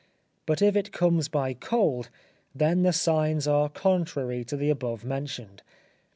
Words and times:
But 0.47 0.63
if 0.63 0.75
it 0.75 0.91
comes 0.91 1.27
by 1.29 1.53
cold, 1.53 2.09
then 2.55 2.81
the 2.81 2.91
signs 2.91 3.47
are 3.47 3.69
contrary 3.69 4.43
to 4.45 4.57
the 4.57 4.71
above 4.71 5.05
mentioned. 5.05 5.61